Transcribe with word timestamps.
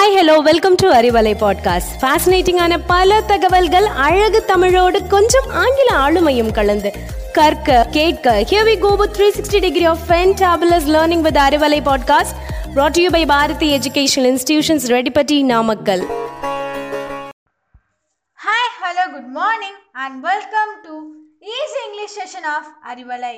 Hi 0.00 0.14
hello 0.16 0.34
welcome 0.38 0.76
to 0.80 0.86
Arivalai 0.96 1.32
podcast 1.40 1.92
ஃபேசினேட்டிங்கான 2.00 2.74
பல 2.90 3.18
தகவல்கள் 3.30 3.86
அழகு 4.04 4.40
தமிழோடு 4.50 4.98
கொஞ்சம் 5.06 5.48
ஆங்கில 5.62 5.88
ஆளுமையும் 6.04 6.52
கலந்து 6.58 6.90
கற்க 7.32 7.68
கேட்க 7.96 8.34
here 8.50 8.66
we 8.68 8.74
go 8.84 8.90
with 9.00 9.16
360 9.18 9.62
degree 9.66 9.86
of 9.92 10.02
fantabulous 10.08 10.88
learning 10.96 11.24
with 11.28 11.40
Arivalai 11.46 11.80
podcast 11.88 12.36
brought 12.74 12.94
to 12.96 13.02
you 13.04 13.10
by 13.10 13.22
Bharathi 13.32 13.68
educational 13.78 14.30
institutions 14.32 14.86
Reddipatti 14.94 15.38
Namakkal 15.52 16.04
Hi, 18.38 18.64
hello, 18.80 19.06
good 19.14 19.30
morning, 19.32 19.76
and 20.02 20.22
welcome 20.22 20.72
to 20.86 20.94
Easy 21.56 21.80
English 21.88 22.12
session 22.18 22.44
of 22.56 22.62
Arivalai. 22.90 23.36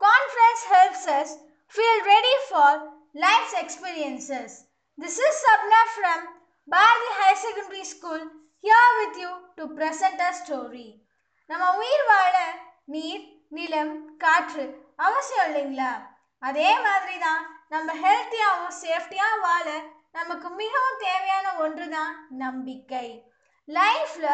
Conference 0.00 0.62
helps 0.74 1.04
us 1.18 1.28
feel 1.74 1.98
ready 2.06 2.36
for 2.48 2.68
life's 3.16 3.54
experiences. 3.64 4.50
This 4.97 5.17
is 5.19 5.35
Sabna 5.37 5.79
from 5.91 6.19
Bharathi 6.67 7.09
High 7.11 7.35
Secondary 7.35 7.83
School 7.83 8.21
here 8.63 8.89
with 8.95 9.15
you 9.17 9.31
to 9.57 9.63
present 9.69 10.19
a 10.19 10.29
story. 10.33 10.89
நம்ம 11.49 11.63
உயிர் 11.79 12.05
வாழ 12.09 12.35
நீர் 12.93 13.23
நிலம் 13.51 13.91
காற்று 14.23 14.65
அவசியம் 14.99 15.47
இல்லைங்களா 15.47 15.91
அதே 16.43 16.69
மாதிரி 16.85 17.15
தான் 17.17 17.41
நம்ம 17.69 17.95
ஹெல்த்தியாகவும் 18.03 18.77
சேஃப்டியாக 18.79 19.41
வாழ 19.45 19.67
நமக்கு 20.15 20.49
மிகவும் 20.61 21.01
தேவையான 21.03 21.47
ஒன்று 21.65 21.87
தான் 21.95 22.13
நம்பிக்கை 22.43 23.07
லைஃப்பில் 23.67 24.31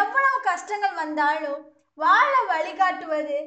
எவ்வளவு 0.00 0.38
கஷ்டங்கள் 0.50 0.96
வந்தாலும் 1.02 1.60
வாழ 1.98 2.32
வழிகாட்டுவது 2.52 3.38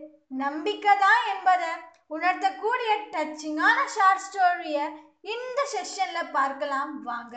நம்பிக்கை 0.43 0.95
தான் 1.05 1.23
என்பதை 1.34 1.73
உணர்த்தக்கூடிய 2.15 2.93
டச்சிங்கான 3.13 3.77
ஷார்ட் 3.95 4.26
ஸ்டோரியை 4.27 4.85
இந்த 5.34 5.59
செஷன்ல 5.73 6.20
பார்க்கலாம் 6.38 6.93
வாங்க. 7.09 7.35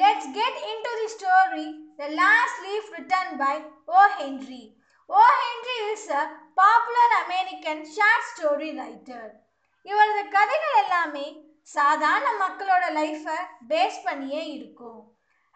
Let's 0.00 0.28
get 0.38 0.58
into 0.86 0.92
the 1.00 1.08
story 1.16 1.66
the 2.00 2.08
last 2.22 2.60
leaf 2.66 2.90
written 2.98 3.32
by 3.42 3.54
O 3.96 4.02
Henry 4.18 4.64
O 5.10 5.22
Henry 5.42 5.78
is 5.92 6.08
a 6.20 6.22
popular 6.60 7.14
American 7.22 7.82
short 7.96 8.28
story 8.32 8.70
writer 8.82 9.30
இவரது 9.90 10.22
கதைகள் 10.36 10.76
எல்லாமே 10.84 11.26
சாதாரண 11.76 12.28
மக்களோட 12.44 12.84
லைஃப்பை 13.00 13.38
பேஸ் 13.72 13.98
பண்ணியே 14.06 14.44
இருக்கும். 14.58 15.00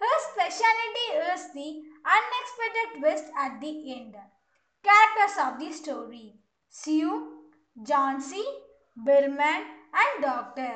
Her 0.00 0.16
speciality 0.30 1.04
is 1.32 1.42
the 1.54 1.68
unexpected 2.16 2.88
twist 2.96 3.28
at 3.44 3.52
the 3.62 3.70
end. 3.94 4.14
Characters 4.84 5.36
of 5.44 5.52
the 5.60 5.70
story. 5.78 6.26
Sue, 6.74 7.14
Johnsy 7.76 8.44
Birman, 8.96 9.62
and 10.02 10.14
Doctor. 10.26 10.74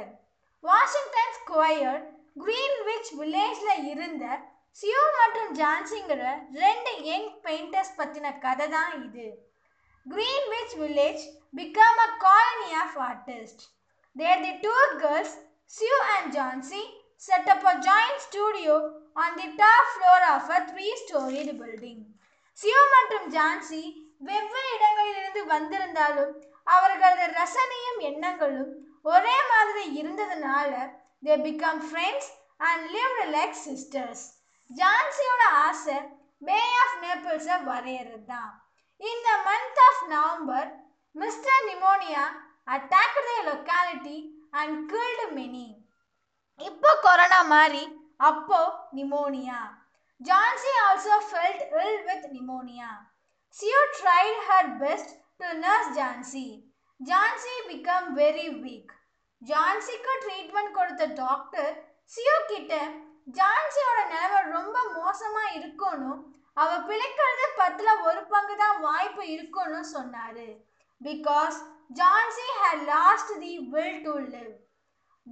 Washington 0.64 1.34
Square 1.38 2.00
Greenwich 2.36 3.12
வில்லேஜில் 3.20 3.84
இருந்த 3.92 4.24
சியோ 4.78 5.02
மற்றும் 5.18 5.52
ஜான்சிங்கிற 5.60 6.22
ரெண்டு 6.62 6.92
யங் 7.08 7.30
பெயிண்டர்ஸ் 7.46 7.96
பற்றின 7.98 8.32
கதை 8.38 8.66
தான் 8.68 8.94
இது 9.04 9.26
Greenwich 10.06 10.76
Village 10.82 11.24
become 11.54 12.00
a 12.04 12.08
colony 12.24 12.70
of 12.82 12.96
artist 13.08 13.62
there 14.16 14.42
the 14.46 14.54
two 14.64 14.74
girls 15.02 15.36
Sue 15.70 15.98
and 16.14 16.30
Johnsy 16.38 16.82
set 17.22 17.46
up 17.46 17.62
a 17.62 17.74
joint 17.78 18.18
studio 18.18 18.74
on 19.14 19.30
the 19.36 19.48
top 19.54 19.84
floor 19.94 20.20
of 20.28 20.44
a 20.50 20.60
three-storied 20.68 21.50
building. 21.58 21.98
சியோ 22.58 22.80
மற்றும் 22.94 23.26
ஜான்சி 23.34 23.80
வெவ்வேறு 24.20 24.70
இடங்களிலிருந்து 24.76 25.42
வந்திருந்தாலும் 25.46 26.32
அவர்களது 26.66 27.26
ரசனையும் 27.36 28.00
எண்ணங்களும் 28.08 28.72
ஒரே 29.04 29.36
மாதிரி 29.50 29.84
இருந்ததுனால 30.00 30.72
they 31.22 31.36
become 31.44 31.80
friends 31.86 32.30
and 32.60 32.84
lived 32.94 33.26
like 33.36 33.56
sisters 33.64 34.24
ஜான்சியோட 34.70 35.44
ஆசை 35.62 35.98
பே 36.42 36.58
ஆஃப் 36.82 36.96
நேபிள்ஸை 37.04 37.56
வரையறது 37.64 38.20
தான் 38.26 38.52
இந்த 39.00 39.28
month 39.46 39.80
of 39.88 40.04
November 40.08 40.68
Mister 41.16 41.62
Pneumonia 41.70 42.24
attack 42.68 43.20
the 43.20 43.34
locality 43.46 44.18
and 44.52 44.76
killed 44.92 45.26
many 45.32 45.66
இப்போ 46.60 46.90
கொரோனா 47.02 47.42
மாதிரி 47.48 47.84
அப்போ 48.20 48.60
pneumonia 48.94 49.60
Johnsy 50.20 50.72
also 50.86 51.16
felt 51.28 51.62
ill 51.82 52.00
with 52.08 52.26
pneumonia 52.32 52.90
Sue 53.58 53.78
tried 53.98 54.40
her 54.48 54.68
best 54.80 55.12
to 55.40 55.46
nurse 55.58 55.92
Johnsy. 55.94 56.46
Johnsy 57.00 57.54
become 57.68 58.08
very 58.16 58.48
weak 58.62 58.92
ஜான்சிக்கு 59.42 60.14
treatment 60.24 60.74
கொடுத்த 60.74 61.04
doctor 61.20 61.70
Sue 62.12 62.36
கிட்ட 62.44 62.74
ஜான்சியோட 63.36 63.98
நிலைமை 64.10 64.40
ரொம்ப 64.52 64.78
மோசமா 64.94 65.44
இருக்கும்னு 65.58 66.10
அவ 66.56 66.70
பிழைக்கிறது 66.88 67.46
பத்துல 67.60 67.90
ஒரு 68.06 68.20
பங்கு 68.32 68.54
தான் 68.56 68.78
வாய்ப்பு 68.80 69.22
இருக்கும்னு 69.34 69.80
சொன்னாரு 69.92 70.48
because 71.00 71.58
Johnsy 71.96 72.46
had 72.58 72.84
lost 72.90 73.32
the 73.44 73.52
will 73.72 74.00
to 74.04 74.14
live 74.26 74.52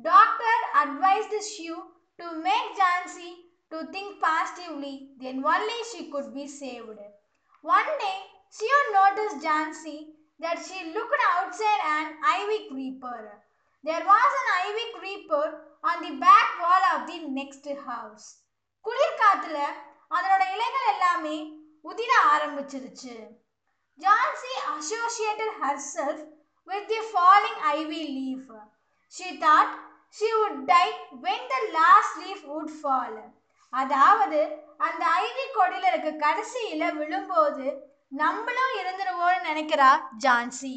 doctor 0.04 0.62
advised 0.82 1.36
Sue 1.50 1.76
to 2.18 2.28
make 2.47 2.70
Johnsy 2.80 3.30
to 3.72 3.80
think 3.94 4.14
positively 4.22 4.94
then 5.20 5.42
only 5.47 5.80
she 5.91 6.00
could 6.14 6.30
be 6.34 6.47
saved 6.54 7.06
one 7.64 7.92
day 8.00 8.12
Sue 8.56 8.78
notice 8.92 9.36
Johnsy 9.44 9.97
that 10.41 10.64
she 10.68 10.80
looked 10.97 11.26
outside 11.54 11.84
and 11.91 12.12
ivy 12.34 12.58
creeper 12.70 13.28
There 13.84 14.05
was 14.05 14.33
an 14.41 14.49
ivy 14.62 14.87
creeper 14.94 15.47
on 15.84 16.03
the 16.03 16.12
back 16.16 16.49
wall 16.61 16.84
of 16.93 17.06
the 17.09 17.19
next 17.37 17.66
house. 17.87 18.25
குளிர் 18.84 19.19
காத்துல 19.21 19.59
அதனோட 20.11 20.43
இலைகள் 20.55 20.89
எல்லாமே 20.93 21.37
உதிர 21.84 22.11
ஆரம்பிச்சிருச்சு. 22.33 23.15
Johnsy 24.00 24.53
associated 24.72 25.55
herself 25.62 26.25
with 26.69 26.89
the 26.93 27.00
falling 27.11 27.62
ivy 27.75 28.03
leaf 28.19 28.50
she 29.15 29.28
thought 29.47 29.72
she 30.16 30.28
would 30.41 30.60
die 30.72 30.84
when 31.27 31.49
the 31.55 31.62
last 31.78 32.19
leaf 32.25 32.45
would 32.53 32.75
fall 32.81 33.19
அதாவது 33.72 34.41
அந்த 34.87 35.03
IV 35.25 35.47
கொடியில் 35.56 35.91
இருக்க 35.93 36.10
கடைசியில் 36.27 36.95
விழும்போது 37.00 37.66
நம்மளும் 38.22 38.77
இருந்துருவோம்னு 38.83 39.49
நினைக்கிறா 39.50 39.91
Jhansi 40.27 40.77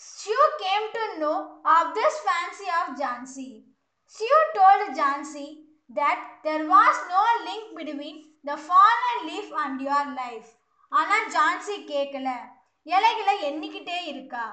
Sue 0.00 0.41
came 0.64 0.86
to 0.96 1.04
know 1.20 1.38
of 1.64 1.94
this 1.94 2.14
fancy 2.26 2.68
of 2.80 2.96
Jansi. 3.00 3.64
Sue 4.06 4.42
told 4.54 4.96
Jansi 4.98 5.46
that 5.90 6.20
there 6.44 6.66
was 6.66 6.96
no 7.08 7.22
link 7.48 7.76
between 7.76 8.24
the 8.44 8.56
fallen 8.56 9.18
leaf 9.28 9.48
and 9.64 9.80
your 9.80 10.04
life. 10.20 10.50
ஆனால் 10.92 11.26
ஜான்சி 11.34 11.76
கேட்கல 11.90 12.28
இலைகளை 12.86 13.34
எண்ணிக்கிட்டே 13.48 13.98
இருக்கா. 14.12 14.46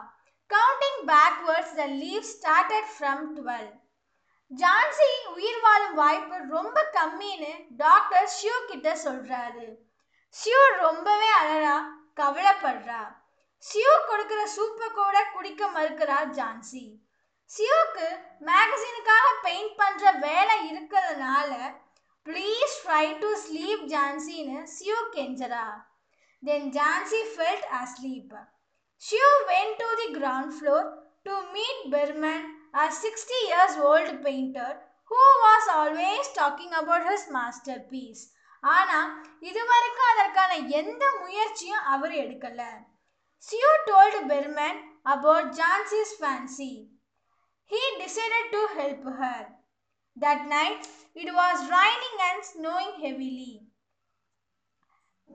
Counting 0.49 1.01
backwards 1.09 1.73
the 1.79 1.85
leave 2.01 2.25
started 2.33 2.89
from 2.93 3.23
twelve 3.37 3.69
Johnsy 4.51 5.09
உயிர் 5.33 5.61
வாழும் 5.65 5.95
வாய்ப்பு 6.01 6.37
ரொம்ப 6.55 6.77
கம்மின்னு 6.97 7.51
டாக்டர் 7.83 8.29
ஷியூ 8.35 8.55
கிட்ட 8.69 8.89
சொல்றாரு. 9.05 9.67
ஷியூ 10.35 10.61
ரொம்பவே 10.85 11.29
அழறா 11.41 11.77
கவலைப்படுறா. 12.21 13.01
சியோ 13.63 13.93
கொடுக்குற 14.09 14.41
சூப்பை 14.55 14.87
கூட 14.97 15.15
குடிக்க 15.33 15.61
மறுக்கிறார் 15.75 16.29
ஜான்சி. 16.37 16.83
சியோக்கு 17.51 18.07
மேகசினுக்காக 18.47 19.27
பெயிண்ட் 19.45 19.73
பண்ணுற 19.79 20.11
வேலை 20.25 20.55
இருக்கிறதுனால 20.69 21.51
ப்ளீஸ் 22.25 22.75
ட்ரை 22.83 23.05
டு 23.21 23.29
ஸ்லீப் 23.43 23.83
ஜான்சின்னு 23.93 24.59
Sue 24.75 24.99
கெஞ்சரா 25.15 25.67
then 26.43 26.67
Johnsy 26.77 27.21
felt 27.31 27.67
asleep 27.79 28.35
Sue 29.01 29.31
went 29.49 29.73
to 29.81 29.87
the 30.01 30.07
ground 30.17 30.53
floor 30.57 30.87
to 31.27 31.35
meet 31.55 31.83
Behrman 31.95 32.45
a 32.83 32.85
sixty 33.01 33.39
years 33.47 33.77
old 33.91 34.13
painter 34.27 34.75
who 35.11 35.21
was 35.45 35.69
always 35.79 36.29
talking 36.39 36.75
about 36.81 37.07
his 37.11 37.27
masterpiece 37.91 38.23
ஆனால் 38.63 39.09
இதுவரைக்கும் 39.49 40.11
அதற்கான 40.13 40.51
எந்த 40.79 41.03
முயற்சியும் 41.19 41.85
அவர் 41.93 42.15
எடுக்கலை. 42.23 42.71
Seo 43.43 43.71
told 43.87 44.27
Berman 44.27 44.75
about 45.05 45.55
Jansi's 45.55 46.13
fancy. 46.15 46.89
He 47.71 47.81
decided 47.97 48.45
to 48.51 48.61
help 48.73 49.03
her. 49.15 49.47
That 50.17 50.47
night, 50.47 50.87
it 51.15 51.33
was 51.33 51.69
raining 51.69 52.17
and 52.27 52.39
snowing 52.45 52.93
heavily. 53.03 53.53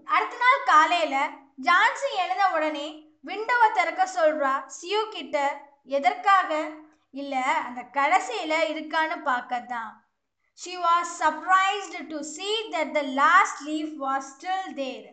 அடுத்த 0.08 0.38
நாள் 0.38 0.64
காலையில் 0.68 1.18
ஜான்சி 1.66 2.08
எழுந்த 2.22 2.46
உடனே 2.56 2.86
விண்டோவை 3.24 3.68
திறக்க 3.76 4.02
சொல்கிறா 4.14 4.54
சியோ 4.76 5.02
கிட்ட 5.12 5.36
எதற்காக 5.96 6.50
இல்லை 7.14 7.44
அந்த 7.66 7.80
கடைசியில் 7.96 8.56
இருக்கான்னு 8.72 9.16
பார்க்க 9.28 9.60
தான் 9.72 9.92
she 10.58 10.74
was 10.86 11.12
surprised 11.20 12.00
to 12.12 12.18
see 12.34 12.50
that 12.74 12.92
the 12.98 13.02
last 13.20 13.62
leaf 13.68 13.94
was 14.04 14.28
still 14.34 14.68
there 14.80 15.06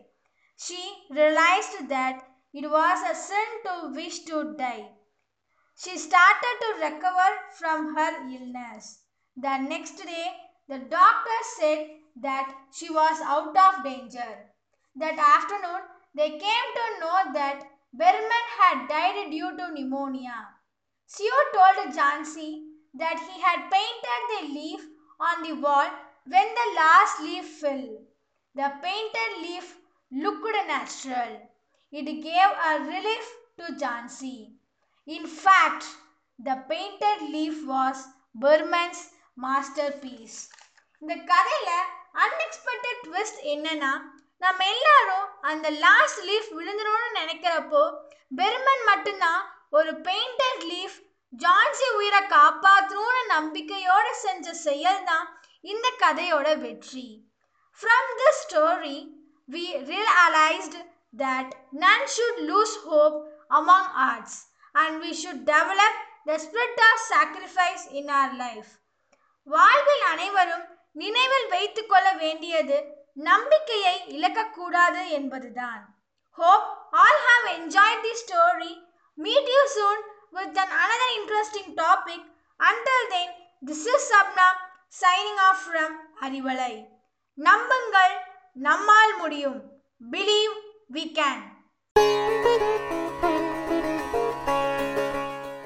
she 0.60 0.82
realised 1.20 1.80
that 1.94 2.20
it 2.52 2.70
was 2.70 3.10
a 3.10 3.14
sin 3.14 3.48
to 3.64 3.92
wish 3.94 4.20
to 4.20 4.54
die. 4.58 4.90
She 5.76 5.96
started 5.98 6.56
to 6.60 6.84
recover 6.84 7.28
from 7.58 7.96
her 7.96 8.28
illness. 8.28 9.00
The 9.36 9.58
next 9.58 9.96
day, 9.96 10.36
the 10.68 10.78
doctor 10.78 11.38
said 11.56 11.88
that 12.20 12.54
she 12.72 12.90
was 12.90 13.20
out 13.22 13.56
of 13.56 13.84
danger. 13.84 14.50
That 14.96 15.18
afternoon, 15.18 15.82
they 16.14 16.30
came 16.30 16.68
to 16.78 17.00
know 17.00 17.32
that 17.32 17.62
Berman 17.94 18.46
had 18.58 18.88
died 18.88 19.30
due 19.30 19.56
to 19.56 19.72
pneumonia. 19.72 20.48
Sue 21.06 21.44
told 21.54 21.94
Jansi 21.94 22.64
that 22.94 23.18
he 23.18 23.40
had 23.40 23.70
painted 23.70 24.22
the 24.28 24.54
leaf 24.54 24.80
on 25.18 25.42
the 25.42 25.54
wall 25.54 25.90
when 26.26 26.54
the 26.54 26.74
last 26.76 27.20
leaf 27.20 27.46
fell. 27.60 27.98
The 28.54 28.72
painted 28.82 29.42
leaf 29.42 29.76
looked 30.10 30.66
natural. 30.66 31.51
It 31.92 32.06
gave 32.22 32.52
a 32.62 32.84
relief 32.84 33.26
to 33.58 33.64
Jansi. 33.74 34.36
In 35.08 35.26
fact, 35.26 35.84
the 36.38 36.56
painted 36.66 37.28
leaf 37.28 37.66
was 37.66 37.98
Burman's 38.34 39.00
masterpiece. 39.38 40.38
இந்த 41.02 41.14
கதையில 41.30 41.70
unexpected 42.24 43.00
twist 43.04 43.40
என்னன்னா 43.52 43.92
நம்ம 44.42 44.66
எல்லாரும் 44.72 45.26
அந்த 45.50 45.66
last 45.84 46.20
leaf 46.28 46.48
விழுந்துரும்னு 46.58 47.08
நினைக்கிறப்போ 47.18 47.82
பெர்மன் 48.32 48.84
மட்டும்தான் 48.86 49.42
ஒரு 49.70 49.92
painted 50.06 50.64
leaf 50.70 50.96
Jhansi 51.32 51.88
உயிரை 51.98 52.22
காப்பாற்றணும்னு 52.32 53.22
நம்பிக்கையோட 53.34 54.06
செஞ்ச 54.24 54.54
செயல் 54.66 55.02
தான் 55.10 55.26
இந்த 55.64 55.88
கதையோட 56.02 56.48
வெற்றி 56.64 57.06
from 57.80 58.10
this 58.20 58.42
story 58.44 58.96
we 59.48 59.64
realised 59.90 60.80
that 61.14 61.48
none 61.74 62.04
should 62.06 62.38
lose 62.42 62.74
hope 62.82 63.16
among 63.50 63.84
arts 64.04 64.34
and 64.74 65.00
we 65.00 65.12
should 65.12 65.44
develop 65.46 65.94
the 66.26 66.38
spirit 66.38 66.78
of 66.82 66.96
sacrifice 67.06 67.84
in 67.92 68.08
our 68.10 68.32
life. 68.36 68.70
வாழ்வில் 69.48 70.04
அனைவரும் 70.10 70.64
நினைவில் 70.96 71.48
வைத்து 71.52 71.82
கொள்ள 71.84 72.08
வேண்டியது 72.22 72.76
நம்பிக்கையை 73.26 73.94
இழக்கக்கூடாது 74.14 75.02
என்பதுதான் 75.18 75.82
hope 76.38 76.68
all 77.02 77.20
have 77.26 77.46
enjoy 77.54 78.02
the 78.04 78.12
story 78.22 78.72
meet 79.18 79.50
you 79.54 79.62
soon 79.76 80.02
with 80.36 80.60
an 80.62 80.74
another 80.82 81.14
interesting 81.18 81.72
topic 81.82 82.26
under 82.60 83.06
then 83.14 83.32
this 83.62 83.86
is 83.94 84.08
Sapna 84.12 84.48
signing 84.94 85.42
off 85.48 85.62
from 85.64 85.94
Arivalai 86.26 86.74
நம்புங்கள் 87.38 88.14
நம்மால் 88.56 89.14
முடியும் 89.22 89.60
பிலீவ் 90.00 90.54
வி 90.92 91.04
கேன் 91.16 91.42